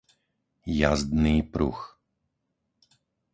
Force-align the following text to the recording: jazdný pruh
jazdný 0.77 1.35
pruh 1.53 1.77